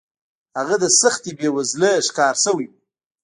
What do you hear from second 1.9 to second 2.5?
ښکار